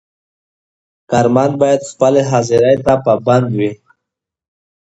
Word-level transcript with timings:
کارمند 1.09 1.53
باید 1.61 1.81
خپلې 1.91 2.21
حاضرۍ 2.31 2.75
ته 2.85 2.93
پابند 3.05 3.47
وي. 3.57 3.71